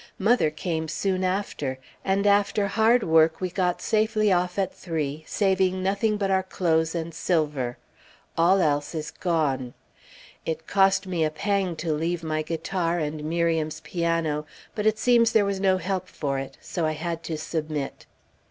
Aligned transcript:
Mother 0.17 0.49
came 0.49 0.87
soon 0.87 1.23
after, 1.23 1.77
and 2.03 2.25
after 2.25 2.65
hard 2.65 3.03
work 3.03 3.39
we 3.39 3.51
got 3.51 3.83
safely 3.83 4.31
off 4.31 4.57
at 4.57 4.73
three, 4.73 5.23
saving 5.27 5.83
nothing 5.83 6.17
but 6.17 6.31
our 6.31 6.41
clothes 6.41 6.95
and 6.95 7.13
silver. 7.13 7.77
All 8.35 8.61
else 8.61 8.95
is 8.95 9.11
gone. 9.11 9.75
It 10.43 10.65
cost 10.65 11.05
me 11.05 11.23
a 11.23 11.29
pang 11.29 11.75
to 11.75 11.93
leave 11.93 12.23
my 12.23 12.41
guitar, 12.41 12.97
and 12.97 13.23
Miriam's 13.23 13.79
piano, 13.81 14.47
but 14.73 14.87
it 14.87 14.97
seems 14.97 15.31
there 15.33 15.45
was 15.45 15.59
no 15.59 15.77
help 15.77 16.07
for 16.07 16.39
it, 16.39 16.57
so 16.61 16.83
I 16.83 16.93
had 16.93 17.21
to 17.25 17.37
submit. 17.37 18.07